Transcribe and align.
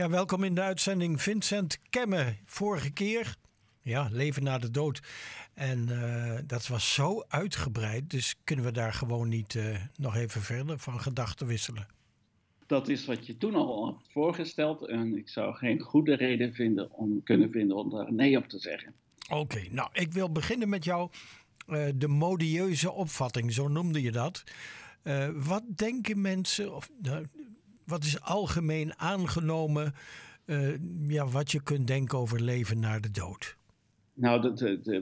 Ja, 0.00 0.08
welkom 0.08 0.44
in 0.44 0.54
de 0.54 0.60
uitzending 0.60 1.22
Vincent 1.22 1.78
Kemme. 1.90 2.36
Vorige 2.44 2.90
keer, 2.90 3.36
ja, 3.82 4.08
leven 4.12 4.42
na 4.42 4.58
de 4.58 4.70
dood. 4.70 5.00
En 5.54 5.88
uh, 5.88 6.38
dat 6.46 6.66
was 6.66 6.94
zo 6.94 7.24
uitgebreid, 7.28 8.10
dus 8.10 8.34
kunnen 8.44 8.64
we 8.64 8.72
daar 8.72 8.92
gewoon 8.92 9.28
niet 9.28 9.54
uh, 9.54 9.76
nog 9.96 10.16
even 10.16 10.42
verder 10.42 10.78
van 10.78 11.00
gedachten 11.00 11.46
wisselen. 11.46 11.86
Dat 12.66 12.88
is 12.88 13.06
wat 13.06 13.26
je 13.26 13.36
toen 13.36 13.54
al 13.54 13.84
had 13.84 14.02
voorgesteld. 14.12 14.86
En 14.86 15.16
ik 15.16 15.28
zou 15.28 15.54
geen 15.54 15.80
goede 15.80 16.14
reden 16.14 16.54
vinden 16.54 16.90
om, 16.92 17.22
kunnen 17.22 17.50
vinden 17.50 17.76
om 17.76 17.90
daar 17.90 18.12
nee 18.12 18.36
op 18.36 18.48
te 18.48 18.58
zeggen. 18.58 18.94
Oké, 19.28 19.34
okay, 19.34 19.68
nou, 19.70 19.88
ik 19.92 20.12
wil 20.12 20.32
beginnen 20.32 20.68
met 20.68 20.84
jou. 20.84 21.10
Uh, 21.68 21.86
de 21.94 22.08
modieuze 22.08 22.92
opvatting, 22.92 23.52
zo 23.52 23.68
noemde 23.68 24.02
je 24.02 24.12
dat. 24.12 24.44
wat 25.34 25.62
denken 25.76 26.20
mensen, 26.20 26.74
of 26.74 26.90
nou, 27.02 27.26
wat 27.90 28.04
is 28.04 28.20
algemeen 28.20 28.98
aangenomen 28.98 29.94
uh, 30.46 30.74
ja, 31.06 31.26
wat 31.26 31.50
je 31.50 31.62
kunt 31.62 31.86
denken 31.86 32.18
over 32.18 32.42
leven 32.42 32.78
na 32.78 33.00
de 33.00 33.10
dood? 33.10 33.56
Nou, 34.14 34.40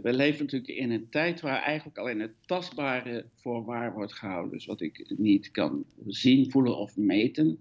we 0.02 0.12
leven 0.12 0.44
natuurlijk 0.44 0.78
in 0.78 0.90
een 0.90 1.08
tijd 1.10 1.40
waar 1.40 1.62
eigenlijk 1.62 1.98
alleen 1.98 2.20
het 2.20 2.32
tastbare 2.46 3.24
voor 3.34 3.64
waar 3.64 3.92
wordt 3.92 4.12
gehouden. 4.12 4.52
Dus 4.52 4.66
wat 4.66 4.80
ik 4.80 5.14
niet 5.16 5.50
kan 5.50 5.84
zien, 6.06 6.50
voelen 6.50 6.76
of 6.76 6.96
meten. 6.96 7.58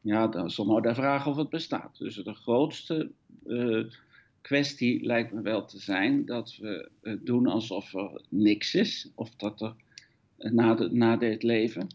Ja, 0.00 0.26
dan 0.26 0.50
zal 0.50 0.64
maar 0.64 0.82
de 0.82 0.94
vraag 0.94 1.26
of 1.26 1.36
het 1.36 1.48
bestaat. 1.48 1.98
Dus 1.98 2.14
de 2.14 2.34
grootste 2.34 3.10
uh, 3.46 3.84
kwestie 4.40 5.04
lijkt 5.04 5.32
me 5.32 5.40
wel 5.40 5.64
te 5.64 5.78
zijn 5.78 6.24
dat 6.24 6.56
we 6.56 6.90
uh, 7.02 7.14
doen 7.20 7.46
alsof 7.46 7.94
er 7.94 8.22
niks 8.28 8.74
is. 8.74 9.10
Of 9.14 9.34
dat 9.36 9.60
er 9.60 9.74
na, 10.52 10.74
de, 10.74 10.88
na 10.92 11.16
dit 11.16 11.42
leven 11.42 11.86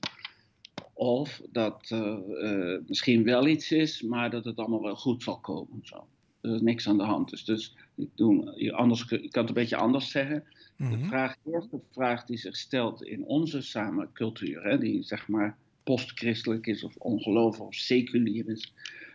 of 1.02 1.42
dat 1.52 1.90
er 1.90 2.24
uh, 2.28 2.80
misschien 2.88 3.24
wel 3.24 3.48
iets 3.48 3.72
is, 3.72 4.02
maar 4.02 4.30
dat 4.30 4.46
het 4.46 4.58
allemaal 4.58 4.82
wel 4.82 4.96
goed 4.96 5.24
zal 5.24 5.40
komen. 5.40 5.80
Zo. 5.84 6.08
Er 6.42 6.54
is 6.56 6.62
niks 6.62 6.88
aan 6.88 6.98
de 6.98 7.04
hand. 7.04 7.30
Dus, 7.30 7.44
dus 7.46 7.76
ik, 7.96 8.08
doe, 8.16 8.72
anders, 8.74 9.02
ik 9.12 9.32
kan 9.32 9.42
het 9.42 9.50
een 9.50 9.62
beetje 9.62 9.76
anders 9.76 10.12
zeggen. 10.12 10.44
De 10.78 10.84
Mhm. 10.84 11.08
vraag, 11.08 11.36
eerste 11.46 11.80
vraag 11.92 12.26
die 12.26 12.38
zich 12.38 12.58
stelt 12.58 13.04
in 13.04 13.26
onze 13.26 13.62
samencultuur, 13.62 14.64
hè, 14.64 14.78
die 14.78 15.04
zeg 15.04 15.28
maar 15.28 15.58
postchristelijk 15.84 16.68
is 16.68 16.84
of 16.84 16.96
ongelovig 16.96 17.60
of 17.66 17.76
seculier 17.76 18.50
is. 18.50 18.74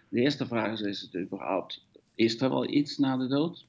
De 0.08 0.20
eerste 0.20 0.46
vraag 0.46 0.72
is, 0.72 0.80
is 0.80 1.00
het 1.00 1.16
überhaupt, 1.16 1.84
is 2.14 2.40
er 2.40 2.48
wel 2.50 2.70
iets 2.70 2.98
na 2.98 3.16
de 3.16 3.26
dood? 3.26 3.66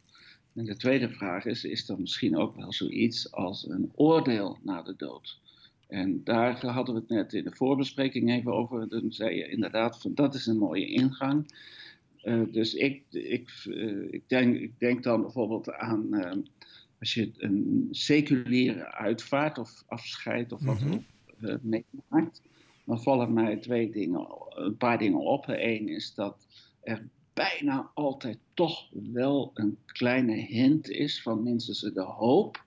En 0.54 0.66
de 0.66 0.76
tweede 0.76 1.10
vraag 1.10 1.46
is, 1.46 1.64
is 1.64 1.90
er 1.90 2.00
misschien 2.00 2.38
ook 2.38 2.56
wel 2.56 2.74
zoiets 2.74 3.32
als 3.32 3.70
een 3.70 3.92
oordeel 3.96 4.58
na 4.64 4.82
de 4.82 4.94
dood? 4.98 5.40
En 5.88 6.24
daar 6.24 6.66
hadden 6.66 6.96
we 6.96 7.00
het 7.00 7.10
net 7.10 7.34
in 7.34 7.44
de 7.44 7.56
voorbespreking 7.56 8.32
even 8.32 8.54
over. 8.54 8.88
Toen 8.88 9.12
zei 9.12 9.36
je 9.36 9.50
inderdaad, 9.50 10.02
van, 10.02 10.14
dat 10.14 10.36
is 10.36 10.46
een 10.46 10.58
mooie 10.58 10.88
ingang. 10.88 11.52
Uh, 12.24 12.42
dus 12.52 12.74
ik, 12.74 13.04
ik, 13.10 13.66
uh, 13.68 14.14
ik, 14.14 14.24
denk, 14.28 14.56
ik 14.58 14.80
denk 14.80 15.04
dan 15.04 15.22
bijvoorbeeld 15.22 15.72
aan 15.72 16.08
uh, 16.12 16.32
als 17.00 17.14
je 17.14 17.32
een 17.38 17.88
seculiere 17.92 18.92
uitvaart 18.94 19.58
of 19.58 19.84
afscheid 19.88 20.52
of 20.52 20.64
wat 20.64 20.80
mm 20.80 21.04
-hmm. 21.40 21.60
meemaakt, 21.62 22.42
dan 22.86 23.02
vallen 23.02 23.34
mij 23.34 23.58
twee 23.58 23.92
dingen, 23.92 24.28
een 24.50 24.78
paar 24.78 24.98
dingen 24.98 25.20
op. 25.20 25.46
Eén 25.48 25.88
is 25.88 26.14
dat 26.14 26.48
er 26.82 27.08
bijna 27.34 27.92
altijd 27.94 28.38
toch 28.54 28.90
wel 28.92 29.52
een 29.54 29.78
kleine 29.86 30.36
hint 30.36 30.90
is 30.90 31.22
van 31.22 31.44
minstens 31.44 31.80
de 31.80 32.02
hoop 32.02 32.66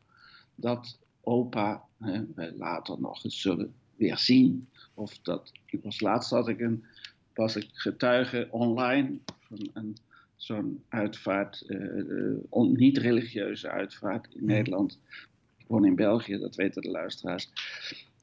dat 0.54 0.98
opa 1.22 1.84
hè, 1.98 2.22
wij 2.34 2.52
later 2.52 3.00
nog 3.00 3.24
eens 3.24 3.40
zullen 3.40 3.74
weer 3.96 4.18
zien. 4.18 4.68
Of 4.94 5.18
dat, 5.18 5.52
ik 5.66 5.82
was 5.82 6.00
laatst 6.00 6.30
had 6.30 6.48
ik 6.48 6.60
een, 6.60 6.84
was 7.34 7.56
ik 7.56 7.68
getuige 7.72 8.48
online 8.50 9.18
van 9.40 9.70
een, 9.72 9.96
zo'n 10.36 10.82
uitvaart, 10.88 11.64
uh, 11.66 12.36
on, 12.48 12.72
niet-religieuze 12.72 13.68
uitvaart 13.68 14.28
in 14.34 14.44
Nederland. 14.44 14.98
Ik 15.58 15.66
woon 15.66 15.84
in 15.84 15.94
België, 15.94 16.38
dat 16.38 16.54
weten 16.54 16.82
de 16.82 16.90
luisteraars. 16.90 17.50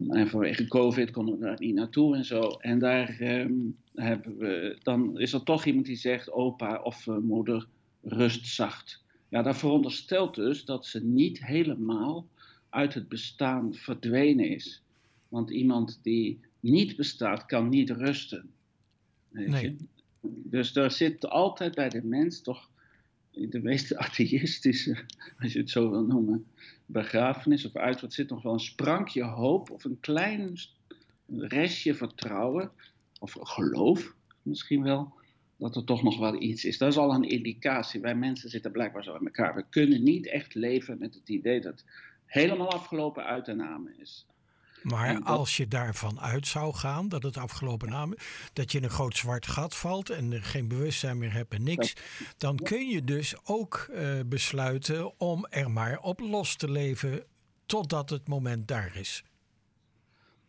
En 0.10 0.28
vanwege 0.28 0.68
COVID 0.68 1.12
konden 1.12 1.40
we 1.40 1.46
daar 1.46 1.60
niet 1.60 1.76
naartoe 1.76 2.16
en 2.16 2.26
zo. 2.26 2.42
En 2.42 2.80
daar 2.80 3.18
um, 3.22 3.78
hebben 3.94 4.38
we, 4.38 4.78
dan 4.84 5.20
is 5.20 5.34
er 5.34 5.44
toch 5.44 5.66
iemand 5.66 5.86
die 5.86 5.96
zegt, 5.96 6.32
opa 6.32 6.82
of 6.82 7.06
uh, 7.06 7.18
moeder, 7.18 7.68
rust 8.02 8.48
zacht. 8.48 9.04
Ja, 9.30 9.42
dat 9.42 9.58
veronderstelt 9.58 10.36
dus 10.36 10.66
dat 10.66 10.86
ze 10.86 11.04
niet 11.04 11.46
helemaal 11.46 12.28
uit 12.78 12.94
het 12.94 13.08
bestaan 13.08 13.74
verdwenen 13.74 14.50
is. 14.50 14.82
Want 15.30 15.50
iemand 15.50 16.00
die 16.02 16.40
niet 16.60 16.96
bestaat, 16.96 17.46
kan 17.46 17.70
niet 17.70 17.90
rusten. 17.90 18.50
Weet 19.30 19.48
nee. 19.48 19.64
je? 19.64 19.76
Dus 20.50 20.76
er 20.76 20.92
zit 20.92 21.30
altijd 21.30 21.76
bij 21.76 21.90
de 21.90 22.04
mens 22.04 22.42
toch 22.42 22.70
de 23.32 23.60
meest 23.62 23.96
atheïstische, 24.06 25.06
als 25.40 25.54
je 25.54 25.60
het 25.60 25.70
zo 25.70 25.90
wil 25.90 26.04
noemen, 26.04 26.46
begrafenis 26.86 27.66
of 27.66 27.76
uitvaart 27.76 28.14
zit 28.14 28.30
nog 28.30 28.42
wel 28.42 28.54
een 28.54 28.60
sprankje 28.60 29.24
hoop 29.24 29.70
of 29.70 29.84
een 29.84 30.00
klein 30.00 30.58
restje 31.28 31.96
vertrouwen 31.96 32.72
of 33.20 33.38
geloof 33.40 34.16
misschien 34.42 34.84
wel 34.84 35.14
dat 35.58 35.76
er 35.76 35.84
toch 35.84 36.04
nog 36.04 36.20
wel 36.20 36.42
iets 36.42 36.66
is. 36.66 36.78
Dat 36.78 36.92
is 36.92 36.98
al 36.98 37.14
een 37.14 37.30
indicatie. 37.30 38.02
Wij 38.02 38.16
mensen 38.16 38.50
zitten 38.50 38.72
blijkbaar 38.72 39.04
zo 39.04 39.16
in 39.16 39.26
elkaar. 39.26 39.56
We 39.56 39.66
kunnen 39.70 40.04
niet 40.04 40.28
echt 40.28 40.54
leven 40.54 40.98
met 40.98 41.14
het 41.14 41.30
idee 41.30 41.62
dat 41.62 41.84
helemaal 42.28 42.72
afgelopen 42.72 43.24
uit 43.26 43.48
en 43.48 43.58
namen 43.58 44.00
is. 44.00 44.26
Maar 44.84 45.14
dat... 45.14 45.24
als 45.24 45.58
je 45.58 45.68
daarvan 45.68 46.20
uit 46.20 46.48
zou 46.48 46.74
gaan, 46.74 47.10
dat 47.10 47.24
het 47.24 47.38
afgelopen 47.38 47.90
namen, 47.90 48.18
dat 48.54 48.72
je 48.72 48.78
in 48.78 48.84
een 48.84 48.90
groot 48.90 49.18
zwart 49.18 49.48
gat 49.48 49.76
valt 49.76 50.10
en 50.10 50.32
er 50.32 50.44
geen 50.44 50.68
bewustzijn 50.68 51.18
meer 51.18 51.34
hebt 51.34 51.54
en 51.54 51.64
niks, 51.64 51.94
dan 52.38 52.56
kun 52.56 52.88
je 52.88 53.04
dus 53.04 53.36
ook 53.46 53.88
uh, 53.92 54.20
besluiten 54.26 55.20
om 55.20 55.46
er 55.50 55.72
maar 55.72 56.00
op 56.00 56.20
los 56.20 56.56
te 56.56 56.72
leven 56.72 57.24
totdat 57.66 58.10
het 58.10 58.28
moment 58.28 58.68
daar 58.68 58.96
is. 58.96 59.24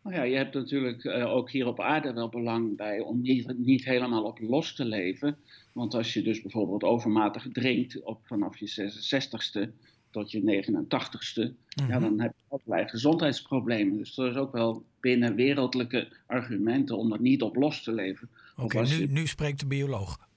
Nou 0.03 0.15
ja, 0.15 0.23
je 0.23 0.35
hebt 0.35 0.53
natuurlijk 0.53 1.03
uh, 1.03 1.35
ook 1.35 1.51
hier 1.51 1.67
op 1.67 1.79
aarde 1.79 2.13
wel 2.13 2.29
belang 2.29 2.77
bij 2.77 2.99
om 2.99 3.21
niet, 3.21 3.57
niet 3.57 3.85
helemaal 3.85 4.23
op 4.23 4.39
los 4.39 4.75
te 4.75 4.85
leven. 4.85 5.37
Want 5.73 5.93
als 5.93 6.13
je 6.13 6.21
dus 6.21 6.41
bijvoorbeeld 6.41 6.83
overmatig 6.83 7.47
drinkt 7.51 8.03
op, 8.03 8.19
vanaf 8.23 8.57
je 8.57 8.91
66ste, 8.91 9.87
tot 10.11 10.31
je 10.31 10.41
89ste, 10.41 11.43
mm-hmm. 11.43 11.93
ja, 11.93 11.99
dan 11.99 12.19
heb 12.19 12.33
je 12.35 12.57
allerlei 12.57 12.89
gezondheidsproblemen. 12.89 13.97
Dus 13.97 14.17
er 14.17 14.29
is 14.29 14.35
ook 14.35 14.51
wel 14.51 14.83
binnen 14.99 15.35
wereldlijke 15.35 16.07
argumenten 16.25 16.97
om 16.97 17.13
er 17.13 17.21
niet 17.21 17.41
op 17.41 17.55
los 17.55 17.83
te 17.83 17.93
leven. 17.93 18.29
Oké, 18.55 18.77
okay, 18.77 18.97
nu, 18.97 19.05
nu 19.05 19.27
spreekt 19.27 19.59
de 19.59 19.67
bioloog. 19.67 20.27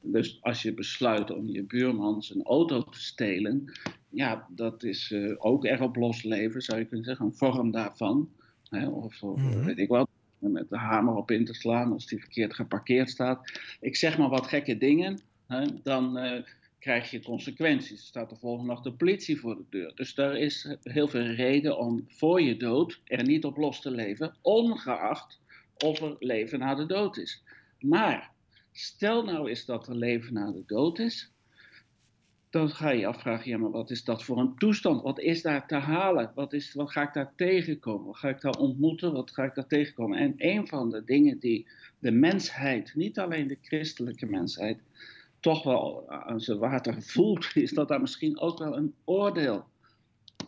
Dus 0.00 0.38
als 0.40 0.62
je 0.62 0.74
besluit 0.74 1.30
om 1.30 1.48
je 1.48 1.62
buurman 1.62 2.22
zijn 2.22 2.42
auto 2.42 2.82
te 2.84 3.00
stelen, 3.00 3.72
ja, 4.08 4.46
dat 4.48 4.82
is 4.82 5.10
uh, 5.10 5.34
ook 5.38 5.64
erg 5.64 5.80
op 5.80 5.96
los 5.96 6.22
leven, 6.22 6.62
zou 6.62 6.78
je 6.78 6.84
kunnen 6.84 7.06
zeggen, 7.06 7.26
een 7.26 7.34
vorm 7.34 7.70
daarvan. 7.70 8.30
Hè, 8.68 8.88
of, 8.88 9.22
of 9.22 9.40
mm-hmm. 9.40 9.64
weet 9.64 9.78
ik 9.78 9.88
wat, 9.88 10.08
met 10.38 10.70
de 10.70 10.76
hamer 10.76 11.14
op 11.14 11.30
in 11.30 11.44
te 11.44 11.54
slaan 11.54 11.92
als 11.92 12.06
die 12.06 12.18
verkeerd 12.18 12.54
geparkeerd 12.54 13.10
staat. 13.10 13.60
Ik 13.80 13.96
zeg 13.96 14.18
maar 14.18 14.28
wat 14.28 14.46
gekke 14.46 14.78
dingen, 14.78 15.18
hè, 15.46 15.66
dan... 15.82 16.18
Uh, 16.24 16.40
krijg 16.78 17.10
je 17.10 17.22
consequenties. 17.22 18.06
Staat 18.06 18.30
de 18.30 18.36
volgende 18.36 18.74
dag 18.74 18.82
de 18.82 18.92
politie 18.92 19.40
voor 19.40 19.56
de 19.56 19.64
deur. 19.70 19.92
Dus 19.94 20.14
daar 20.14 20.36
is 20.36 20.76
heel 20.82 21.08
veel 21.08 21.26
reden 21.26 21.78
om 21.78 22.04
voor 22.08 22.40
je 22.40 22.56
dood 22.56 23.00
er 23.04 23.22
niet 23.22 23.44
op 23.44 23.56
los 23.56 23.80
te 23.80 23.90
leven, 23.90 24.36
ongeacht 24.42 25.40
of 25.76 26.00
er 26.00 26.16
leven 26.18 26.58
na 26.58 26.74
de 26.74 26.86
dood 26.86 27.16
is. 27.16 27.42
Maar 27.80 28.30
stel 28.72 29.24
nou 29.24 29.48
eens 29.48 29.64
dat 29.64 29.88
er 29.88 29.96
leven 29.96 30.32
na 30.32 30.52
de 30.52 30.62
dood 30.66 30.98
is, 30.98 31.32
dan 32.50 32.70
ga 32.70 32.90
je 32.90 32.98
je 32.98 33.06
afvragen, 33.06 33.50
ja 33.50 33.58
maar 33.58 33.70
wat 33.70 33.90
is 33.90 34.04
dat 34.04 34.24
voor 34.24 34.38
een 34.38 34.54
toestand? 34.56 35.02
Wat 35.02 35.20
is 35.20 35.42
daar 35.42 35.66
te 35.66 35.74
halen? 35.74 36.32
Wat, 36.34 36.52
is, 36.52 36.74
wat 36.74 36.90
ga 36.90 37.02
ik 37.02 37.12
daar 37.12 37.32
tegenkomen? 37.36 38.06
Wat 38.06 38.16
ga 38.16 38.28
ik 38.28 38.40
daar 38.40 38.56
ontmoeten? 38.56 39.12
Wat 39.12 39.30
ga 39.30 39.44
ik 39.44 39.54
daar 39.54 39.66
tegenkomen? 39.66 40.18
En 40.18 40.34
een 40.36 40.68
van 40.68 40.90
de 40.90 41.04
dingen 41.04 41.38
die 41.38 41.66
de 41.98 42.10
mensheid, 42.10 42.94
niet 42.94 43.18
alleen 43.18 43.46
de 43.46 43.58
christelijke 43.62 44.26
mensheid, 44.26 44.78
toch 45.40 45.62
wel 45.62 46.10
aan 46.10 46.40
zijn 46.40 46.58
water 46.58 47.02
voelt, 47.02 47.50
is 47.54 47.70
dat 47.70 47.88
daar 47.88 48.00
misschien 48.00 48.40
ook 48.40 48.58
wel 48.58 48.76
een 48.76 48.94
oordeel 49.04 49.64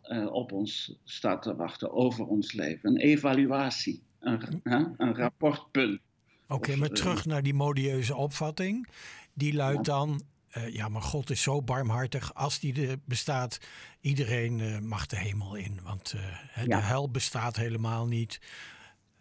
uh, 0.05 0.33
op 0.33 0.53
ons 0.53 0.99
staat 1.05 1.43
te 1.43 1.57
wachten 1.57 1.93
over 1.93 2.27
ons 2.27 2.53
leven. 2.53 2.91
Een 2.91 2.97
evaluatie, 2.97 4.03
een, 4.21 4.61
uh, 4.65 4.87
een 4.97 5.15
rapportpunt. 5.15 6.01
Oké, 6.43 6.55
okay, 6.55 6.75
maar 6.75 6.89
terug 6.89 7.27
naar 7.27 7.43
die 7.43 7.55
modieuze 7.55 8.17
opvatting. 8.17 8.89
Die 9.33 9.55
luidt 9.55 9.85
dan, 9.85 10.23
uh, 10.57 10.69
ja, 10.69 10.89
maar 10.89 11.03
God 11.03 11.31
is 11.31 11.43
zo 11.43 11.63
barmhartig. 11.63 12.35
Als 12.35 12.59
die 12.59 12.89
er 12.89 12.97
bestaat, 13.05 13.61
iedereen 14.01 14.87
mag 14.89 15.07
de 15.07 15.17
hemel 15.17 15.55
in. 15.55 15.81
Want 15.83 16.11
de 16.11 16.65
ja. 16.67 16.81
hel 16.81 17.11
bestaat 17.11 17.57
helemaal 17.57 18.07
niet. 18.07 18.41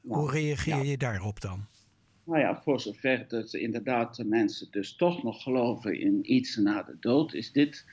Hoe 0.01 0.31
reageer 0.31 0.85
je 0.85 0.97
daarop 0.97 1.41
dan? 1.41 1.67
Nou 2.29 2.41
ja, 2.41 2.61
voor 2.61 2.81
zover 2.81 3.25
dat 3.27 3.53
inderdaad 3.53 4.15
de 4.15 4.25
mensen 4.25 4.67
dus 4.71 4.95
toch 4.95 5.23
nog 5.23 5.43
geloven 5.43 5.99
in 5.99 6.33
iets 6.33 6.55
na 6.55 6.83
de 6.83 6.95
dood, 6.99 7.33
is 7.33 7.51
dit 7.51 7.85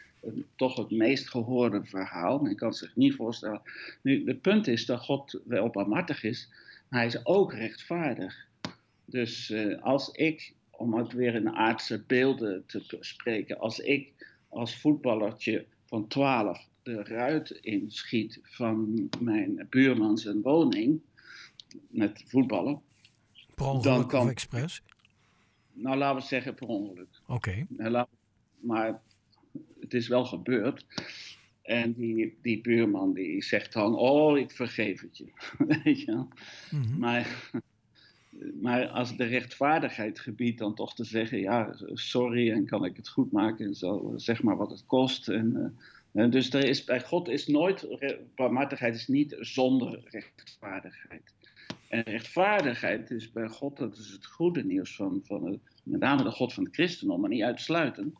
toch 0.56 0.76
het 0.76 0.90
meest 0.90 1.28
gehoorde 1.28 1.84
verhaal. 1.84 2.46
Ik 2.46 2.56
kan 2.56 2.74
zich 2.74 2.96
niet 2.96 3.14
voorstellen. 3.14 3.62
Nu, 4.02 4.26
het 4.26 4.40
punt 4.40 4.66
is 4.66 4.86
dat 4.86 5.00
God 5.00 5.40
wel 5.44 5.68
barmhartig 5.68 6.22
is, 6.22 6.48
maar 6.88 6.98
hij 7.00 7.08
is 7.08 7.26
ook 7.26 7.52
rechtvaardig. 7.52 8.46
Dus 9.04 9.50
uh, 9.50 9.82
als 9.82 10.10
ik 10.10 10.52
om 10.70 10.94
het 10.94 11.12
weer 11.12 11.34
in 11.34 11.50
aardse 11.50 12.02
beelden 12.06 12.64
te 12.66 12.96
spreken. 13.00 13.58
Als 13.58 13.80
ik 13.80 14.12
als 14.48 14.76
voetballertje 14.76 15.64
van 15.84 16.06
12 16.08 16.68
de 16.82 17.02
ruit 17.02 17.50
inschiet 17.50 18.40
van 18.42 19.08
mijn 19.20 19.66
buurman 19.70 20.18
zijn 20.18 20.42
woning 20.42 21.00
met 21.88 22.22
voetballen. 22.26 22.80
Per 23.56 23.66
ongeluk 23.66 23.82
dan 23.84 24.08
kan, 24.08 24.22
of 24.22 24.30
expres? 24.30 24.82
Nou, 25.72 25.96
laten 25.96 26.20
we 26.20 26.26
zeggen 26.26 26.54
per 26.54 26.66
ongeluk. 26.66 27.20
Oké. 27.26 27.66
Maar 28.60 29.00
het 29.80 29.94
is 29.94 30.08
wel 30.08 30.24
gebeurd. 30.24 30.86
En 31.62 31.92
die, 31.92 32.38
die 32.42 32.60
buurman 32.60 33.12
die 33.12 33.42
zegt 33.42 33.72
dan, 33.72 33.96
oh, 33.96 34.38
ik 34.38 34.50
vergeef 34.50 35.00
het 35.00 35.16
je. 35.16 35.32
Weet 35.84 36.00
je 36.00 36.06
wel? 36.06 36.28
Mhm. 36.70 36.98
Maar 36.98 37.50
maar 38.60 38.88
als 38.88 39.16
de 39.16 39.24
rechtvaardigheid 39.24 40.20
gebiedt 40.20 40.58
dan 40.58 40.74
toch 40.74 40.94
te 40.94 41.04
zeggen, 41.04 41.40
ja, 41.40 41.74
sorry 41.92 42.50
en 42.50 42.66
kan 42.66 42.84
ik 42.84 42.96
het 42.96 43.08
goed 43.08 43.32
maken 43.32 43.66
en 43.66 43.74
zo, 43.74 44.12
zeg 44.16 44.42
maar 44.42 44.56
wat 44.56 44.70
het 44.70 44.86
kost. 44.86 45.28
En, 45.28 45.74
uh, 46.12 46.30
dus 46.30 46.52
er 46.52 46.64
is, 46.64 46.84
bij 46.84 47.00
God 47.00 47.28
is 47.28 47.46
nooit, 47.46 47.86
barmhartigheid 48.34 48.94
is 48.94 49.08
niet 49.08 49.36
zonder 49.40 50.00
rechtvaardigheid. 50.04 51.34
En 51.88 52.02
rechtvaardigheid 52.02 53.10
is 53.10 53.32
bij 53.32 53.48
God, 53.48 53.76
dat 53.76 53.96
is 53.96 54.10
het 54.10 54.26
goede 54.26 54.64
nieuws 54.64 54.96
van, 54.96 55.20
van 55.24 55.46
het, 55.46 55.60
met 55.82 56.00
name 56.00 56.22
de 56.22 56.30
God 56.30 56.52
van 56.54 56.64
het 56.64 56.74
christendom, 56.74 57.20
maar 57.20 57.30
niet 57.30 57.42
uitsluitend, 57.42 58.18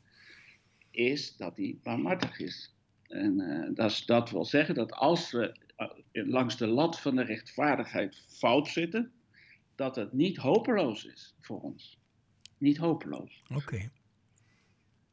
is 0.91 1.37
dat 1.37 1.57
hij 1.57 1.79
barmhartig 1.83 2.41
is. 2.41 2.75
En 3.03 3.41
uh, 3.41 3.69
dat, 3.75 4.03
dat 4.07 4.31
wil 4.31 4.45
zeggen 4.45 4.75
dat 4.75 4.93
als 4.93 5.31
we 5.31 5.57
langs 6.13 6.57
de 6.57 6.67
lat 6.67 7.01
van 7.01 7.17
de 7.17 7.23
rechtvaardigheid 7.23 8.25
fout 8.29 8.69
zitten, 8.69 9.13
dat 9.75 9.97
het 9.97 10.13
niet 10.13 10.37
hopeloos 10.37 11.05
is 11.05 11.35
voor 11.41 11.61
ons. 11.61 11.99
Niet 12.59 12.77
hopeloos. 12.77 13.43
Oké. 13.55 13.91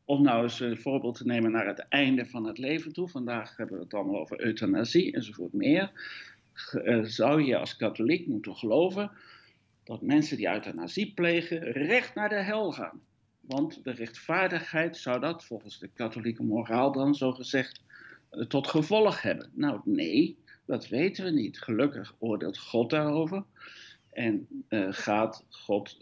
Om 0.05 0.23
nou 0.23 0.43
eens 0.43 0.59
een 0.59 0.77
voorbeeld 0.77 1.17
te 1.17 1.25
nemen 1.25 1.51
naar 1.51 1.67
het 1.67 1.79
einde 1.79 2.25
van 2.25 2.45
het 2.45 2.57
leven 2.57 2.93
toe. 2.93 3.07
Vandaag 3.07 3.57
hebben 3.57 3.77
we 3.77 3.83
het 3.83 3.93
allemaal 3.93 4.19
over 4.19 4.41
euthanasie 4.41 5.13
enzovoort 5.13 5.53
meer. 5.53 5.91
Eh, 6.53 7.03
zou 7.03 7.43
je 7.43 7.57
als 7.57 7.75
katholiek 7.75 8.27
moeten 8.27 8.55
geloven 8.55 9.11
dat 9.83 10.01
mensen 10.01 10.37
die 10.37 10.47
euthanasie 10.47 11.13
plegen 11.13 11.59
recht 11.59 12.15
naar 12.15 12.29
de 12.29 12.41
hel 12.43 12.71
gaan? 12.71 13.01
Want 13.39 13.83
de 13.83 13.91
rechtvaardigheid 13.91 14.97
zou 14.97 15.19
dat 15.19 15.45
volgens 15.45 15.79
de 15.79 15.89
katholieke 15.93 16.43
moraal 16.43 16.91
dan 16.91 17.15
zo 17.15 17.31
gezegd 17.31 17.81
eh, 18.29 18.45
tot 18.45 18.67
gevolg 18.67 19.21
hebben. 19.21 19.49
Nou 19.53 19.81
nee, 19.85 20.37
dat 20.65 20.87
weten 20.87 21.25
we 21.25 21.31
niet. 21.31 21.61
Gelukkig 21.61 22.15
oordeelt 22.19 22.57
God 22.57 22.89
daarover. 22.89 23.43
En 24.09 24.47
uh, 24.69 24.87
gaat 24.89 25.45
God 25.49 25.97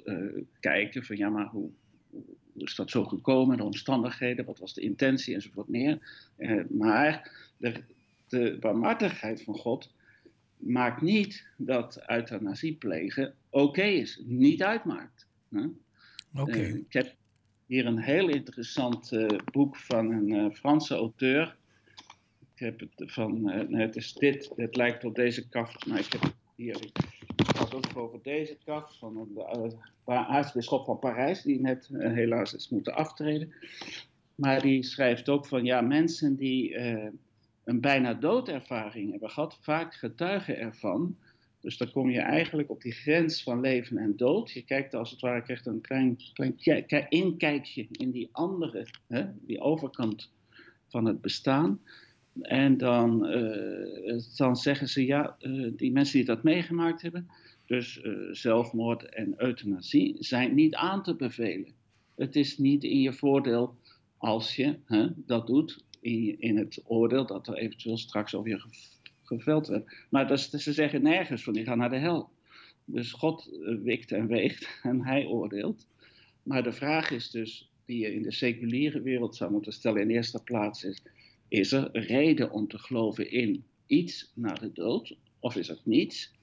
kijken 0.60 1.04
van 1.04 1.18
ja, 1.18 1.30
maar 1.30 1.46
hoe, 1.46 1.70
is 2.56 2.76
dat 2.76 2.90
zo 2.90 3.04
gekomen, 3.04 3.58
de 3.58 3.64
omstandigheden, 3.64 4.46
wat 4.46 4.60
was 4.60 4.74
de 4.74 4.82
intentie 4.82 5.34
enzovoort 5.34 5.68
meer. 5.68 6.00
Maar 6.70 7.32
de, 7.58 7.74
de 8.28 8.58
barmhartigheid 8.60 9.44
van 9.44 9.56
God 9.56 9.90
maakt 10.62 11.02
niet 11.02 11.48
dat 11.58 12.04
euthanasie 12.08 12.76
plegen 12.76 13.34
oké 13.50 13.84
is, 13.84 14.22
niet 14.26 14.64
uitmaakt. 14.64 15.28
Oké. 16.36 16.60
ik 16.60 16.94
heb 16.94 17.16
hier 17.66 17.86
een 17.86 18.00
heel 18.00 18.30
interessant 18.30 19.12
boek 19.52 19.76
van 19.76 20.12
een 20.12 20.56
Franse 20.56 20.96
auteur. 20.96 21.56
Ik 22.54 22.60
heb 22.60 22.80
het 22.80 23.12
van, 23.12 23.50
het 23.72 23.96
is 23.96 24.14
dit, 24.14 24.52
het 24.56 24.76
lijkt 24.76 25.04
op 25.04 25.16
deze 25.16 25.50
kaft, 25.50 25.86
maar 25.86 26.00
ik 26.00 26.12
heb 26.12 26.34
hier, 26.56 26.92
gaat 27.36 27.74
ook 27.74 27.98
over 27.98 28.20
deze 28.24 28.58
kast 28.66 28.98
van 28.98 29.30
de 29.34 29.76
aartsbisschop 30.06 30.86
van 30.86 31.00
Parijs, 31.00 31.42
die 31.42 31.62
net 31.62 31.90
helaas 31.92 32.54
is 32.54 32.70
moeten 32.70 32.96
aftreden. 32.96 33.54
Maar 34.36 34.62
die 34.62 34.84
schrijft 34.84 35.30
ook 35.30 35.46
van 35.46 35.66
ja, 35.66 35.82
mensen 35.82 36.36
die 36.36 36.78
een 37.72 37.82
bijna 37.82 38.14
doodervaring 38.14 39.12
hebben 39.12 39.30
gehad, 39.30 39.58
vaak 39.62 39.94
getuigen 39.94 40.58
ervan. 40.58 41.18
Dus 41.60 41.78
dan 41.78 41.92
kom 41.92 42.10
je 42.10 42.20
eigenlijk 42.20 42.70
op 42.70 42.82
die 42.82 42.92
grens 42.92 43.44
van 43.44 43.60
leven 43.60 43.98
en 43.98 44.18
dood. 44.18 44.52
Je 44.52 44.64
kijkt 44.64 44.94
als 44.94 45.12
het 45.12 45.22
ware, 45.22 45.42
krijgt 45.42 45.66
een 45.66 45.82
klein, 45.82 46.18
klein 46.34 47.10
inkijkje 47.10 47.88
in 47.92 48.12
die 48.12 48.30
andere, 48.32 48.88
hè, 49.08 49.26
die 49.46 49.60
overkant 49.60 50.32
van 50.88 51.06
het 51.06 51.22
bestaan. 51.22 51.80
En 52.42 52.78
dan, 52.78 53.26
uh, 53.38 54.20
dan 54.36 54.56
zeggen 54.56 54.88
ze, 54.88 55.06
ja, 55.06 55.36
uh, 55.40 55.72
die 55.76 55.92
mensen 55.92 56.18
die 56.18 56.26
dat 56.26 56.44
meegemaakt 56.44 57.02
hebben, 57.02 57.28
dus 57.66 58.02
uh, 58.04 58.14
zelfmoord 58.32 59.10
en 59.10 59.34
euthanasie, 59.38 60.16
zijn 60.20 60.56
niet 60.56 60.76
aan 60.76 61.04
te 61.04 61.16
bevelen. 61.16 61.74
Het 62.16 62.36
is 62.36 62.58
niet 62.58 62.84
in 62.84 63.02
je 63.02 63.14
voordeel 63.14 63.76
als 64.18 64.56
je 64.56 64.78
hè, 64.86 65.08
dat 65.16 65.48
doet, 65.48 65.84
in, 66.02 66.40
in 66.40 66.58
het 66.58 66.82
oordeel 66.84 67.26
dat 67.26 67.48
er 67.48 67.58
eventueel 67.58 67.98
straks 67.98 68.36
over 68.36 68.50
je 68.50 68.62
geveld 69.24 69.68
wordt. 69.68 70.08
Maar 70.10 70.28
dat, 70.28 70.40
ze 70.40 70.74
zeggen 70.74 71.02
nergens 71.02 71.44
van, 71.44 71.54
die 71.54 71.66
gaan 71.66 71.78
naar 71.78 71.90
de 71.90 71.98
hel. 71.98 72.30
Dus 72.86 73.12
God 73.12 73.50
wikt 73.84 74.12
en 74.12 74.28
weegt 74.28 74.70
en 74.84 75.06
hij 75.06 75.26
oordeelt. 75.26 75.88
Maar 76.44 76.64
de 76.64 76.74
vraag 76.74 77.12
is 77.12 77.30
dus, 77.30 77.72
die 77.86 78.00
je 78.00 78.14
in 78.14 78.22
de 78.22 78.32
seculiere 78.32 79.02
wereld 79.02 79.36
zou 79.36 79.52
moeten 79.52 79.74
stellen 79.74 80.02
in 80.02 80.10
eerste 80.10 80.44
plaats 80.44 80.84
is 80.84 81.02
is 81.52 81.72
er 81.72 81.90
reden 81.92 82.52
om 82.52 82.68
te 82.68 82.78
geloven 82.78 83.32
in 83.32 83.64
iets 83.88 84.32
na 84.34 84.54
de 84.54 84.72
dood, 84.72 85.16
of 85.40 85.56
is 85.56 85.68
het 85.68 85.86
niets? 85.86 86.34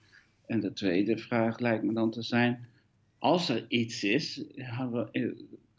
En 0.47 0.61
de 0.61 0.73
tweede 0.73 1.19
vraag 1.19 1.59
lijkt 1.59 1.85
me 1.85 1.93
dan 1.93 2.11
te 2.11 2.23
zijn: 2.23 2.69
als 3.19 3.49
er 3.49 3.65
iets 3.69 4.05
is, 4.05 4.47
eh, 4.55 4.93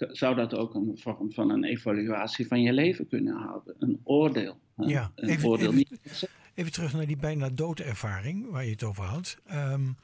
zou 0.08 0.36
dat 0.36 0.54
ook 0.54 0.76
een 0.76 0.98
vorm 0.98 1.32
van 1.32 1.50
een 1.50 1.64
evaluatie 1.64 2.48
van 2.48 2.62
je 2.62 2.74
leven 2.74 3.08
kunnen 3.08 3.36
houden? 3.36 3.76
Een 3.80 4.00
oordeel. 4.04 4.60
Ja, 4.76 5.12
een 5.16 5.30
even, 5.30 5.50
oordeel 5.50 5.74
even, 5.74 5.78
niet... 5.78 6.30
even, 6.54 6.72
terug 6.72 6.94
naar 6.94 7.08
die 7.08 7.18
bijna 7.18 7.50
doodervaring 7.50 8.50
waar 8.50 8.66
je 8.66 8.72
het 8.72 8.84
over 8.84 9.04
had. 9.04 9.38
Um, 9.52 9.96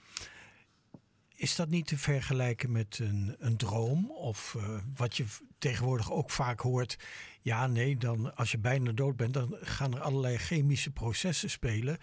is 1.36 1.56
dat 1.56 1.70
niet 1.70 1.88
te 1.88 1.98
vergelijken 1.98 2.72
met 2.72 3.00
een, 3.02 3.36
een 3.40 3.58
droom? 3.58 4.12
Of 4.12 4.56
uh, 4.58 4.80
wat 4.96 5.18
je 5.18 5.26
tegenwoordig 5.58 6.12
ook 6.12 6.30
vaak 6.30 6.60
hoort. 6.60 6.98
Ja, 7.42 7.68
nee, 7.68 7.98
dan 7.98 8.36
als 8.36 8.52
je 8.52 8.58
bijna 8.58 8.92
dood 8.92 9.16
bent, 9.16 9.34
dan 9.34 9.58
gaan 9.62 9.94
er 9.94 10.02
allerlei 10.02 10.38
chemische 10.38 10.92
processen 10.92 11.50
spelen. 11.50 11.98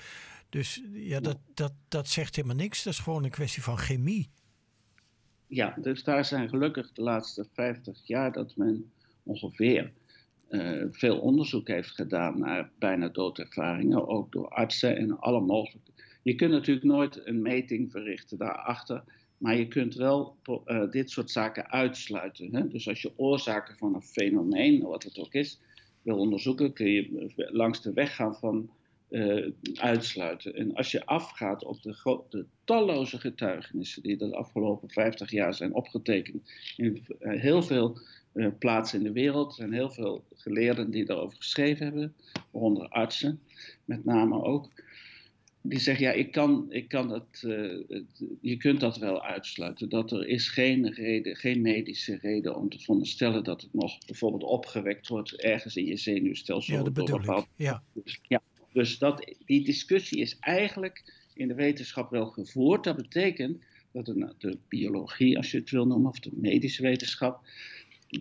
Dus 0.49 0.83
ja, 0.93 1.21
dat, 1.21 1.39
dat, 1.55 1.73
dat 1.89 2.09
zegt 2.09 2.37
helemaal 2.37 2.57
niks. 2.57 2.83
Dat 2.83 2.93
is 2.93 2.99
gewoon 2.99 3.25
een 3.25 3.31
kwestie 3.31 3.63
van 3.63 3.79
chemie. 3.79 4.31
Ja, 5.55 5.75
dus 5.81 6.05
daar 6.05 6.25
zijn 6.25 6.49
gelukkig 6.49 6.93
de 6.93 7.03
laatste 7.03 7.47
50 7.53 8.01
jaar 8.07 8.33
dat 8.33 8.57
men 8.57 8.91
ongeveer 9.23 9.93
uh, 10.51 10.85
veel 10.91 11.19
onderzoek 11.19 11.69
heeft 11.69 11.91
gedaan 11.91 12.39
naar 12.39 12.71
bijna 12.79 13.09
doodervaringen, 13.09 14.09
ook 14.09 14.33
door 14.33 14.49
artsen 14.49 14.97
en 14.97 15.19
alle 15.19 15.41
mogelijke. 15.41 15.91
Je 16.23 16.35
kunt 16.35 16.51
natuurlijk 16.51 16.87
nooit 16.87 17.27
een 17.27 17.43
meting 17.43 17.91
verrichten 17.91 18.39
daarachter 18.39 19.05
maar 19.43 19.57
je 19.57 19.69
kunt 19.69 19.95
wel 19.95 20.37
uh, 20.67 20.91
dit 20.91 21.11
soort 21.11 21.31
zaken 21.31 21.71
uitsluiten. 21.71 22.55
Hè? 22.55 22.69
Dus 22.69 22.89
als 22.89 23.03
je 23.03 23.13
oorzaken 23.17 23.77
van 23.77 23.95
een 23.95 24.03
fenomeen, 24.03 24.83
wat 24.83 25.03
het 25.03 25.19
ook 25.19 25.33
is, 25.33 25.61
wil 26.03 26.19
onderzoeken, 26.19 26.73
kun 26.73 26.91
je 26.91 27.33
langs 27.37 27.83
de 27.83 27.93
weg 27.93 28.15
gaan 28.15 28.35
van 28.35 28.71
uh, 29.13 29.51
uitsluiten. 29.75 30.55
En 30.55 30.75
als 30.75 30.91
je 30.91 31.07
afgaat 31.07 31.65
op 31.65 31.83
de, 31.83 32.23
de, 32.29 32.45
talloze 32.65 33.19
getuigenissen 33.19 34.03
die 34.03 34.17
de 34.17 34.37
afgelopen 34.37 34.91
50 34.91 35.31
jaar 35.31 35.55
zijn 35.55 35.75
opgetekend 35.75 36.53
in 36.77 37.07
uh, 37.21 37.41
heel 37.41 37.63
veel 37.63 37.99
plaatsen 38.59 38.99
in 38.99 39.05
de 39.05 39.13
wereld, 39.13 39.49
er 39.49 39.55
zijn 39.55 39.73
heel 39.73 39.91
veel 39.91 40.25
geleerden 40.35 40.91
die 40.91 41.05
daarover 41.05 41.37
geschreven 41.37 41.87
hebben, 41.87 42.15
waaronder 42.51 42.89
artsen 42.89 43.41
met 43.85 44.05
name 44.05 44.43
ook 44.43 44.71
die 45.63 45.79
zeggen, 45.79 46.05
ja, 46.07 46.13
ik 46.13 46.33
kan, 46.33 46.67
ik 46.69 46.89
kan 46.89 47.09
dat, 47.09 47.43
uh, 47.43 47.81
je 48.41 48.57
kunt 48.57 48.81
dat 48.81 48.97
wel 48.97 49.23
uitsluiten. 49.25 49.89
Dat 49.89 50.13
er 50.13 50.27
is 50.27 50.49
geen 50.49 50.93
reden, 50.93 51.37
geen 51.37 51.61
medische 51.61 52.19
reden 52.21 52.57
om 52.57 52.69
te 52.69 52.79
veronderstellen 52.79 53.45
dat 53.45 53.63
het 53.63 53.75
nog 53.75 53.99
bijvoorbeeld 54.07 54.43
opgewekt 54.43 55.09
wordt 55.09 55.41
ergens 55.41 55.77
in 55.77 55.87
je 55.87 55.97
zenuwstelsel. 55.97 56.77
Ja, 56.77 56.83
dat 56.83 56.93
bedoel 56.93 57.39
ik. 57.39 57.47
Ja. 57.57 57.83
Ja, 58.29 58.43
dus 58.73 58.99
dat, 58.99 59.35
die 59.45 59.65
discussie 59.65 60.21
is 60.21 60.37
eigenlijk 60.41 61.03
in 61.35 61.49
de 61.49 61.55
wetenschap 61.55 62.11
wel 62.11 62.27
gevoerd. 62.27 62.85
Dat 62.85 62.97
betekent 62.97 63.63
dat 63.93 64.07
de, 64.07 64.35
de 64.39 64.59
biologie, 64.69 65.37
als 65.37 65.51
je 65.51 65.59
het 65.59 65.71
wil 65.71 65.87
noemen, 65.87 66.11
of 66.11 66.19
de 66.19 66.31
medische 66.33 66.83
wetenschap, 66.83 67.41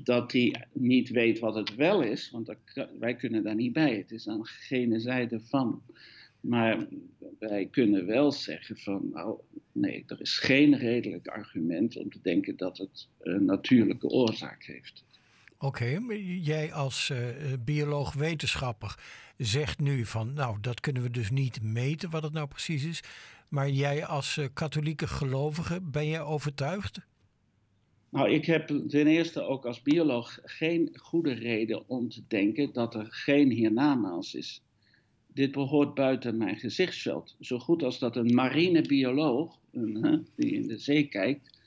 dat 0.04 0.32
die 0.32 0.58
niet 0.74 1.10
weet 1.10 1.40
wat 1.40 1.56
het 1.56 1.76
wel 1.76 2.02
is, 2.02 2.30
want 2.30 2.56
wij 3.00 3.16
kunnen 3.16 3.44
daar 3.44 3.56
niet 3.56 3.74
bij. 3.74 3.98
Het 3.98 4.12
is 4.12 4.28
aan 4.28 4.46
gene 4.46 5.00
zijde 5.00 5.40
van. 5.40 5.82
Maar 6.42 6.88
wij 7.40 7.68
kunnen 7.72 8.06
wel 8.06 8.32
zeggen 8.32 8.78
van, 8.78 9.10
nou 9.10 9.40
nee, 9.72 10.04
er 10.08 10.22
is 10.22 10.38
geen 10.38 10.78
redelijk 10.78 11.28
argument 11.28 11.98
om 11.98 12.10
te 12.10 12.20
denken 12.22 12.58
dat 12.58 12.78
het 12.78 13.08
een 13.20 13.46
natuurlijke 13.46 14.08
oorzaak 14.08 14.64
heeft. 14.64 15.04
Oké, 15.64 16.00
jij 16.42 16.74
als 16.74 17.10
uh, 17.10 17.18
bioloog-wetenschapper 17.60 18.96
zegt 19.38 19.80
nu 19.80 20.06
van, 20.06 20.34
nou 20.34 20.58
dat 20.62 20.80
kunnen 20.80 21.02
we 21.02 21.10
dus 21.10 21.32
niet 21.32 21.62
meten 21.62 22.10
wat 22.10 22.24
het 22.24 22.34
nou 22.34 22.48
precies 22.48 22.84
is. 22.84 23.04
Maar 23.50 23.70
jij 23.70 24.06
als 24.06 24.38
uh, 24.38 24.46
katholieke 24.54 25.08
gelovige, 25.08 25.82
ben 25.82 26.06
je 26.06 26.20
overtuigd? 26.20 27.00
Nou, 28.10 28.32
ik 28.32 28.46
heb 28.46 28.68
ten 28.68 29.08
eerste 29.08 29.42
ook 29.42 29.66
als 29.66 29.82
bioloog 29.82 30.40
geen 30.44 30.90
goede 30.94 31.34
reden 31.34 31.90
om 31.90 32.10
te 32.10 32.22
denken 32.28 32.74
dat 32.74 32.96
er 32.96 33.08
geen 33.10 33.52
hiernamaals 33.52 34.36
is. 34.36 34.62
Dit 35.28 35.52
behoort 35.52 35.94
buiten 35.94 36.38
mijn 36.38 36.58
gezichtsveld. 36.58 37.36
Zo 37.40 37.60
goed 37.60 37.84
als 37.84 38.00
dat 38.00 38.16
een 38.16 38.34
marinebioloog, 38.34 39.58
die 40.36 40.52
in 40.52 40.68
de 40.68 40.78
zee 40.78 41.08
kijkt, 41.08 41.61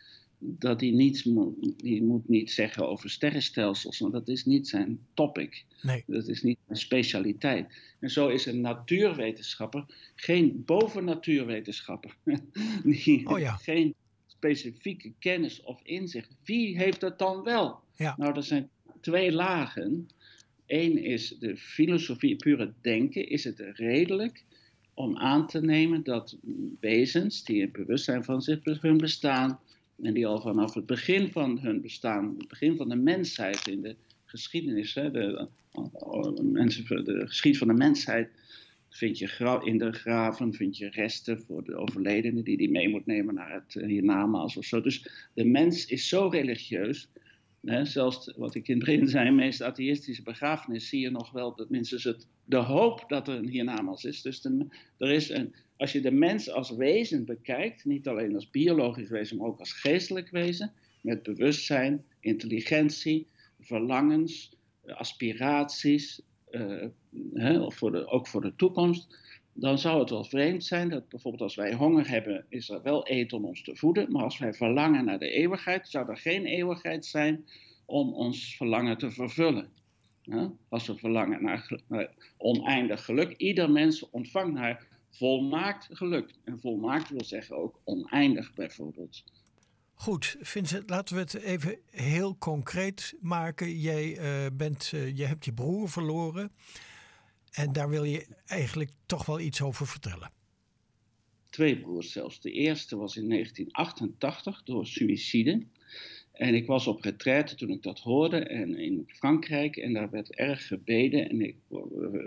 dat 0.47 0.81
hij 0.81 0.91
niets 0.91 1.25
moet, 1.25 1.75
die 1.77 2.03
moet 2.03 2.29
niet 2.29 2.51
zeggen 2.51 2.89
over 2.89 3.11
sterrenstelsels, 3.11 3.99
want 3.99 4.13
dat 4.13 4.29
is 4.29 4.45
niet 4.45 4.69
zijn 4.69 4.99
topic. 5.15 5.65
Nee. 5.83 6.05
Dat 6.07 6.29
is 6.29 6.43
niet 6.43 6.59
zijn 6.67 6.79
specialiteit. 6.79 7.67
En 8.01 8.11
zo 8.11 8.29
is 8.29 8.47
een 8.47 8.61
natuurwetenschapper 8.61 9.85
geen 10.15 10.63
bovennatuurwetenschapper. 10.65 12.17
die 12.85 13.29
oh 13.29 13.39
ja. 13.39 13.57
geen 13.57 13.95
specifieke 14.27 15.13
kennis 15.19 15.63
of 15.63 15.81
inzicht. 15.83 16.37
Wie 16.45 16.77
heeft 16.77 17.01
dat 17.01 17.19
dan 17.19 17.43
wel? 17.43 17.81
Ja. 17.97 18.15
Nou, 18.19 18.37
er 18.37 18.43
zijn 18.43 18.69
twee 19.01 19.33
lagen. 19.33 20.09
Eén 20.67 20.99
is 21.05 21.37
de 21.39 21.57
filosofie, 21.57 22.37
pure 22.37 22.73
denken. 22.81 23.29
Is 23.29 23.45
het 23.45 23.59
redelijk 23.59 24.45
om 24.95 25.17
aan 25.17 25.47
te 25.47 25.61
nemen 25.61 26.03
dat 26.03 26.37
wezens 26.81 27.45
die 27.45 27.61
het 27.61 27.73
bewustzijn 27.73 28.25
van 28.25 28.43
zich 28.43 28.81
hun 28.81 28.97
bestaan 28.97 29.61
en 30.03 30.15
die 30.15 30.27
al 30.27 30.41
vanaf 30.41 30.75
het 30.75 30.87
begin 30.87 31.33
van 31.33 31.59
hun 31.59 31.81
bestaan, 31.81 32.35
het 32.39 32.49
begin 32.49 32.77
van 32.77 32.89
de 32.89 32.97
mensheid 32.97 33.67
in 33.67 33.81
de 33.81 33.97
geschiedenis, 34.25 34.95
hè, 34.95 35.11
de, 35.11 35.49
mensen, 36.43 37.05
de 37.05 37.27
geschiedenis 37.27 37.59
van 37.59 37.69
de 37.69 37.85
mensheid, 37.85 38.29
vind 38.95 39.19
je 39.19 39.61
in 39.65 39.79
de 39.79 39.93
graven 39.93 40.55
vind 40.55 40.77
je 40.77 40.89
resten 40.89 41.41
voor 41.41 41.65
de 41.65 41.77
overledenen 41.77 42.45
die 42.45 42.57
die 42.57 42.71
mee 42.71 42.89
moet 42.89 43.07
nemen 43.07 43.35
naar 43.35 43.53
het 43.53 43.77
eh, 43.77 43.87
hiernamaals 43.87 44.57
of 44.57 44.65
zo. 44.65 44.81
Dus 44.81 45.29
de 45.35 45.45
mens 45.45 45.87
is 45.87 46.09
zo 46.09 46.29
religieus. 46.29 47.09
Hè, 47.65 47.85
zelfs 47.85 48.33
wat 48.37 48.55
ik 48.55 48.69
in 48.69 48.77
het 48.77 48.85
begin 48.85 49.09
zei, 49.09 49.31
meest 49.31 49.63
atheïstische 49.63 50.23
begrafenis, 50.23 50.89
zie 50.89 51.01
je 51.01 51.11
nog 51.11 51.31
wel 51.31 51.55
dat 51.55 51.71
minstens 51.71 52.05
het, 52.05 52.27
de 52.45 52.57
hoop 52.57 53.05
dat 53.09 53.29
er 53.29 53.35
een 53.35 53.49
hiernamaals 53.49 54.05
is. 54.05 54.23
Dus 54.23 54.45
er 54.99 55.11
is 55.11 55.31
een, 55.31 55.55
als 55.77 55.93
je 55.93 56.01
de 56.01 56.11
mens 56.11 56.51
als 56.51 56.71
wezen 56.71 57.25
bekijkt, 57.25 57.85
niet 57.85 58.09
alleen 58.09 58.35
als 58.35 58.51
biologisch 58.51 59.09
wezen, 59.09 59.37
maar 59.37 59.47
ook 59.47 59.59
als 59.59 59.73
geestelijk 59.73 60.31
wezen, 60.31 60.73
met 61.01 61.23
bewustzijn, 61.23 62.05
intelligentie, 62.21 63.27
verlangens, 63.61 64.57
aspiraties, 64.87 66.23
uh, 66.51 66.87
voor 67.69 68.07
ook 68.07 68.27
voor 68.27 68.41
de 68.41 68.57
toekomst, 68.57 69.19
dan 69.53 69.79
zou 69.79 70.01
het 70.01 70.11
wel 70.11 70.25
vreemd 70.25 70.65
zijn 70.65 70.89
dat 70.89 71.09
bijvoorbeeld 71.09 71.43
als 71.43 71.55
wij 71.55 71.75
honger 71.75 72.09
hebben, 72.09 72.47
is 72.49 72.69
er 72.69 72.83
wel 72.83 73.07
eten 73.07 73.37
om 73.37 73.45
ons 73.45 73.63
te 73.63 73.77
voeden, 73.77 74.13
maar 74.13 74.23
als 74.23 74.39
wij 74.39 74.53
verlangen 74.53 75.05
naar 75.05 75.19
de 75.19 75.31
eeuwigheid, 75.31 75.89
zou 75.89 76.09
er 76.09 76.17
geen 76.17 76.47
eeuwigheid 76.47 77.07
zijn 77.07 77.45
om 77.85 78.13
ons 78.13 78.57
verlangen 78.57 78.99
te 78.99 79.11
vervullen. 79.11 79.69
Als 80.69 80.87
we 80.87 80.97
verlangen 80.97 81.43
naar, 81.43 81.81
naar 81.89 82.11
oneindig 82.37 83.05
geluk, 83.05 83.33
ieder 83.37 83.71
mens 83.71 84.11
ontvangt 84.11 84.53
naar 84.55 84.87
volmaakt 85.11 85.89
geluk. 85.91 86.35
En 86.45 86.61
volmaakt 86.61 87.11
wil 87.11 87.25
zeggen 87.25 87.57
ook 87.57 87.81
oneindig 87.85 88.55
bijvoorbeeld. 88.55 89.25
Goed, 89.95 90.37
Vincent, 90.41 90.91
laten 90.91 91.15
we 91.15 91.21
het 91.21 91.35
even 91.35 91.79
heel 91.91 92.39
concreet 92.39 93.17
maken. 93.21 93.79
Jij, 93.79 94.19
uh, 94.19 94.47
bent, 94.53 94.93
uh, 94.95 95.17
je 95.17 95.25
hebt 95.25 95.45
je 95.45 95.53
broer 95.53 95.89
verloren. 95.89 96.53
En 97.51 97.73
daar 97.73 97.89
wil 97.89 98.05
je 98.05 98.27
eigenlijk 98.47 98.91
toch 99.07 99.27
wel 99.27 99.41
iets 99.41 99.63
over 99.63 99.87
vertellen. 99.87 100.31
Twee 101.51 101.81
broers 101.81 102.13
zelfs. 102.13 102.41
De 102.41 102.51
eerste 102.51 102.97
was 102.97 103.17
in 103.17 103.29
1988 103.29 104.63
door 104.63 104.87
suïcide. 104.87 105.67
En 106.35 106.55
ik 106.55 106.67
was 106.67 106.87
op 106.87 107.03
retraite 107.03 107.55
toen 107.55 107.71
ik 107.71 107.83
dat 107.83 108.01
hoorde 108.01 108.39
en 108.39 108.79
in 108.79 109.05
Frankrijk. 109.07 109.77
En 109.77 109.93
daar 109.93 110.11
werd 110.11 110.35
erg 110.35 110.67
gebeden. 110.67 111.31
En 111.31 111.41
ik, 111.41 111.57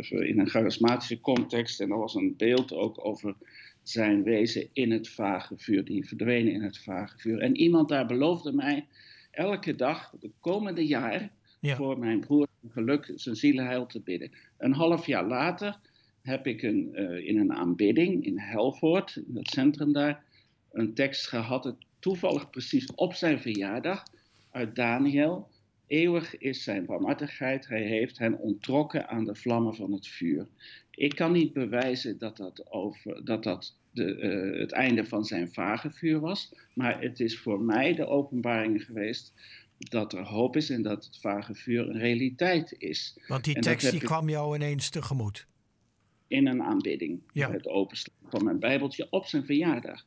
in 0.09 0.39
een 0.39 0.49
charismatische 0.49 1.19
context. 1.19 1.79
En 1.79 1.91
er 1.91 1.97
was 1.97 2.15
een 2.15 2.33
beeld 2.37 2.73
ook 2.73 3.05
over 3.05 3.35
zijn 3.83 4.23
wezen 4.23 4.67
in 4.73 4.91
het 4.91 5.09
vage 5.09 5.57
vuur. 5.57 5.85
Die 5.85 6.07
verdwenen 6.07 6.53
in 6.53 6.61
het 6.61 6.77
vage 6.77 7.17
vuur. 7.17 7.39
En 7.39 7.57
iemand 7.57 7.89
daar 7.89 8.05
beloofde 8.05 8.53
mij 8.53 8.85
elke 9.31 9.75
dag, 9.75 10.13
de 10.19 10.31
komende 10.39 10.85
jaar, 10.85 11.31
voor 11.61 11.99
mijn 11.99 12.19
broer 12.19 12.47
geluk, 12.69 13.11
zijn 13.15 13.35
zielenheil 13.35 13.85
te 13.85 14.01
bidden. 14.01 14.31
Een 14.57 14.73
half 14.73 15.05
jaar 15.05 15.27
later 15.27 15.79
heb 16.21 16.47
ik 16.47 16.61
een, 16.61 16.89
uh, 16.93 17.27
in 17.27 17.39
een 17.39 17.53
aanbidding 17.53 18.25
in 18.25 18.39
Helvoort, 18.39 19.23
in 19.27 19.35
het 19.35 19.47
centrum 19.47 19.93
daar, 19.93 20.23
een 20.71 20.93
tekst 20.93 21.27
gehad, 21.27 21.75
toevallig 22.07 22.49
precies 22.49 22.93
op 22.95 23.13
zijn 23.13 23.39
verjaardag, 23.39 24.03
uit 24.51 24.75
Daniel. 24.75 25.49
Eeuwig 25.87 26.37
is 26.37 26.63
zijn 26.63 26.85
barmhartigheid, 26.85 27.67
hij 27.67 27.81
heeft 27.81 28.17
hen 28.17 28.39
ontrokken 28.39 29.07
aan 29.07 29.25
de 29.25 29.35
vlammen 29.35 29.75
van 29.75 29.91
het 29.91 30.07
vuur. 30.07 30.47
Ik 30.91 31.15
kan 31.15 31.31
niet 31.31 31.53
bewijzen 31.53 32.17
dat 32.17 32.37
dat, 32.37 32.71
over, 32.71 33.25
dat, 33.25 33.43
dat 33.43 33.75
de, 33.91 34.17
uh, 34.17 34.59
het 34.59 34.71
einde 34.71 35.05
van 35.05 35.25
zijn 35.25 35.53
vage 35.53 35.91
vuur 35.91 36.19
was, 36.19 36.53
maar 36.73 37.01
het 37.01 37.19
is 37.19 37.39
voor 37.39 37.61
mij 37.61 37.95
de 37.95 38.07
openbaring 38.07 38.83
geweest 38.83 39.33
dat 39.77 40.13
er 40.13 40.23
hoop 40.23 40.55
is 40.55 40.69
en 40.69 40.81
dat 40.81 41.05
het 41.05 41.17
vage 41.17 41.55
vuur 41.55 41.89
een 41.89 41.99
realiteit 41.99 42.75
is. 42.77 43.17
Want 43.27 43.43
die 43.43 43.59
tekst 43.59 43.91
die 43.91 43.99
kwam 43.99 44.29
jou 44.29 44.55
ineens 44.55 44.89
tegemoet? 44.89 45.47
In 46.27 46.47
een 46.47 46.63
aanbidding. 46.63 47.21
Ja. 47.31 47.51
Het 47.51 47.67
openslaan 47.67 48.15
van 48.29 48.43
mijn 48.43 48.59
bijbeltje 48.59 49.07
op 49.09 49.25
zijn 49.25 49.45
verjaardag. 49.45 50.05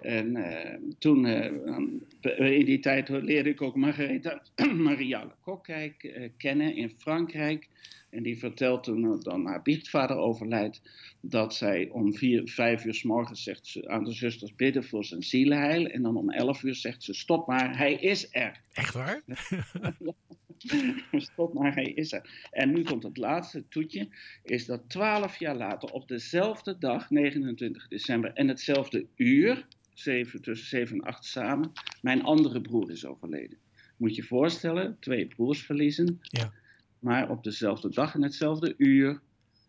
En 0.00 0.36
uh, 0.36 0.94
toen, 0.98 1.24
uh, 1.24 2.58
in 2.58 2.64
die 2.64 2.78
tijd 2.78 3.08
leerde 3.08 3.50
ik 3.50 3.62
ook 3.62 3.76
Margaretha 3.76 4.42
Maria 4.74 5.26
Lecoq 5.26 5.68
uh, 5.68 6.28
kennen 6.36 6.76
in 6.76 6.90
Frankrijk. 6.98 7.68
En 8.10 8.22
die 8.22 8.38
vertelt 8.38 8.84
toen 8.84 9.20
dan 9.20 9.46
haar 9.46 9.62
biechtvader 9.62 10.16
overlijdt, 10.16 10.82
dat 11.20 11.54
zij 11.54 11.88
om 11.88 12.14
vier, 12.14 12.48
vijf 12.48 12.84
uur 12.84 12.94
s 12.94 13.02
morgens 13.02 13.42
zegt 13.42 13.66
ze 13.66 13.88
aan 13.88 14.04
de 14.04 14.12
zusters 14.12 14.54
bidden 14.54 14.84
voor 14.84 15.04
zijn 15.04 15.22
zielenheil. 15.22 15.86
En 15.86 16.02
dan 16.02 16.16
om 16.16 16.30
elf 16.30 16.62
uur 16.62 16.74
zegt 16.74 17.02
ze, 17.02 17.14
stop 17.14 17.46
maar, 17.46 17.76
hij 17.76 17.94
is 17.94 18.28
er. 18.30 18.60
Echt 18.72 18.94
waar? 18.94 19.22
stop 21.12 21.54
maar, 21.54 21.74
hij 21.74 21.92
is 21.92 22.12
er. 22.12 22.48
En 22.50 22.72
nu 22.72 22.82
komt 22.82 23.02
het 23.02 23.16
laatste 23.16 23.68
toetje, 23.68 24.08
is 24.42 24.66
dat 24.66 24.88
twaalf 24.88 25.36
jaar 25.36 25.56
later 25.56 25.92
op 25.92 26.08
dezelfde 26.08 26.78
dag, 26.78 27.10
29 27.10 27.88
december, 27.88 28.32
en 28.32 28.48
hetzelfde 28.48 29.06
uur, 29.16 29.66
tussen 29.94 30.56
zeven 30.56 30.96
en 30.96 31.04
acht 31.04 31.24
samen, 31.24 31.72
mijn 32.02 32.22
andere 32.22 32.60
broer 32.60 32.90
is 32.90 33.06
overleden. 33.06 33.58
Moet 33.96 34.14
je 34.16 34.22
je 34.22 34.28
voorstellen, 34.28 34.96
twee 35.00 35.26
broers 35.26 35.62
verliezen. 35.62 36.18
Ja 36.20 36.52
maar 37.00 37.30
op 37.30 37.44
dezelfde 37.44 37.88
dag 37.88 38.14
en 38.14 38.22
hetzelfde 38.22 38.74
uur, 38.76 39.20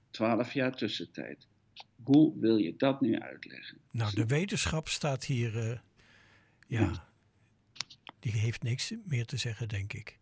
twaalf 0.09 0.53
jaar 0.53 0.75
tussentijd. 0.75 1.47
Hoe 2.03 2.39
wil 2.39 2.57
je 2.57 2.75
dat 2.77 3.01
nu 3.01 3.19
uitleggen? 3.19 3.77
Nou, 3.91 4.15
de 4.15 4.25
wetenschap 4.25 4.87
staat 4.87 5.25
hier, 5.25 5.69
uh, 5.69 5.77
ja, 6.67 7.07
die 8.19 8.31
heeft 8.31 8.63
niks 8.63 8.93
meer 9.05 9.25
te 9.25 9.37
zeggen, 9.37 9.67
denk 9.67 9.93
ik. 9.93 10.19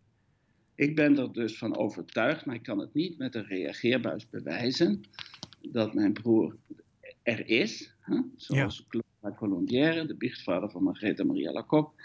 Ik 0.80 0.96
ben 0.96 1.18
er 1.18 1.32
dus 1.32 1.58
van 1.58 1.76
overtuigd, 1.76 2.44
maar 2.44 2.54
ik 2.54 2.62
kan 2.62 2.78
het 2.78 2.94
niet 2.94 3.18
met 3.18 3.34
een 3.34 3.46
reageerbuis 3.46 4.28
bewijzen, 4.28 5.00
dat 5.68 5.94
mijn 5.94 6.12
broer 6.12 6.56
er 7.22 7.48
is, 7.48 7.94
hè? 8.00 8.20
zoals 8.36 8.76
ja. 8.76 8.84
Claude 8.88 9.38
Colombière, 9.38 10.06
de 10.06 10.14
biechtvader 10.14 10.70
van 10.70 10.82
Margaretha 10.82 11.24
Maria 11.24 11.52
Lacoque, 11.52 12.02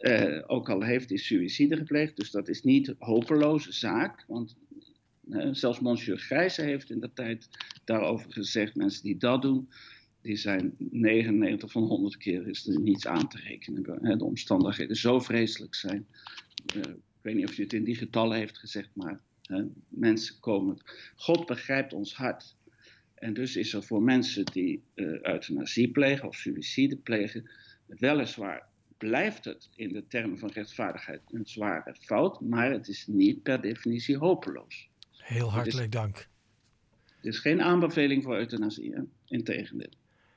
uh, 0.00 0.42
ook 0.46 0.70
al 0.70 0.82
heeft 0.82 1.08
hij 1.08 1.18
suïcide 1.18 1.76
gepleegd, 1.76 2.16
dus 2.16 2.30
dat 2.30 2.48
is 2.48 2.62
niet 2.62 2.94
hopeloze 2.98 3.72
zaak. 3.72 4.24
Want 4.28 4.56
uh, 5.28 5.48
zelfs 5.52 5.80
Monsieur 5.80 6.18
Grijze 6.18 6.62
heeft 6.62 6.90
in 6.90 7.00
de 7.00 7.12
tijd 7.12 7.48
daarover 7.84 8.32
gezegd: 8.32 8.74
mensen 8.74 9.02
die 9.02 9.16
dat 9.16 9.42
doen, 9.42 9.68
die 10.20 10.36
zijn 10.36 10.74
99 10.78 11.70
van 11.70 11.82
100 11.82 12.16
keer 12.16 12.48
is 12.48 12.66
er 12.66 12.80
niets 12.80 13.06
aan 13.06 13.28
te 13.28 13.38
rekenen. 13.38 14.18
De 14.18 14.24
omstandigheden 14.24 14.96
zo 14.96 15.20
vreselijk 15.20 15.74
zijn. 15.74 16.06
Uh, 16.76 16.82
ik 16.82 17.05
weet 17.26 17.34
niet 17.34 17.48
of 17.48 17.54
je 17.54 17.62
het 17.62 17.72
in 17.72 17.84
die 17.84 17.96
getallen 17.96 18.38
heeft 18.38 18.58
gezegd, 18.58 18.88
maar 18.92 19.20
mensen 19.88 20.40
komen. 20.40 20.78
God 21.16 21.46
begrijpt 21.46 21.92
ons 21.92 22.14
hart. 22.14 22.56
En 23.14 23.34
dus 23.34 23.56
is 23.56 23.72
er 23.72 23.82
voor 23.82 24.02
mensen 24.02 24.44
die 24.44 24.82
euthanasie 25.22 25.90
plegen 25.90 26.28
of 26.28 26.36
suïcide 26.36 26.96
plegen, 26.96 27.50
weliswaar 27.86 28.66
blijft 28.98 29.44
het 29.44 29.68
in 29.74 29.92
de 29.92 30.06
termen 30.06 30.38
van 30.38 30.50
rechtvaardigheid 30.50 31.20
een 31.30 31.46
zware 31.46 31.96
fout, 32.00 32.40
maar 32.40 32.70
het 32.70 32.88
is 32.88 33.06
niet 33.06 33.42
per 33.42 33.60
definitie 33.60 34.16
hopeloos. 34.16 34.88
Heel 35.10 35.52
hartelijk 35.52 35.92
dank. 35.92 36.28
Het 37.16 37.34
is 37.34 37.38
geen 37.38 37.62
aanbeveling 37.62 38.22
voor 38.22 38.36
euthanasie, 38.36 38.94
integendeel. 39.26 39.92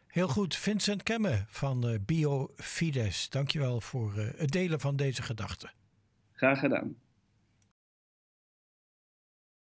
Heel 0.07 0.27
goed, 0.27 0.55
Vincent 0.55 1.03
Kemme 1.03 1.45
van 1.47 1.89
uh, 1.89 1.99
BioFides. 2.05 3.29
Dankjewel 3.29 3.81
voor 3.81 4.13
uh, 4.17 4.29
het 4.35 4.51
delen 4.51 4.79
van 4.79 4.95
deze 4.95 5.21
gedachten. 5.21 5.71
Graag 6.39 6.59
gedaan. 6.59 6.95